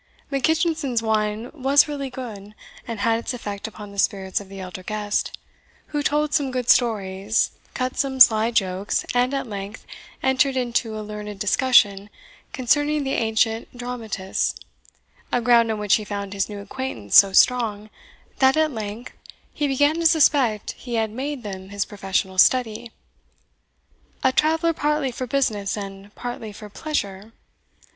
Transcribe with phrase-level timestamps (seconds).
[0.31, 2.55] Mackitchinson's wine was really good,
[2.87, 5.37] and had its effect upon the spirits of the elder guest,
[5.89, 9.85] who told some good stories, cut some sly jokes, and at length
[10.23, 12.09] entered into a learned discussion
[12.51, 14.59] concerning the ancient dramatists;
[15.31, 17.91] a ground on which he found his new acquaintance so strong,
[18.39, 19.13] that at length
[19.53, 22.91] he began to suspect he had made them his professional study.
[24.23, 27.33] "A traveller partly for business and partly for pleasure?